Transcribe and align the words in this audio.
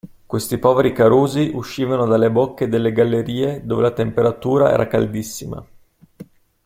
Questi 0.25 0.57
poveri 0.57 0.93
carusi 0.93 1.51
uscivano 1.53 2.07
dalle 2.07 2.31
bocche 2.31 2.67
delle 2.67 2.91
gallerie 2.91 3.61
dove 3.63 3.83
la 3.83 3.91
temperatura 3.91 4.71
era 4.71 4.87
caldissima. 4.87 5.63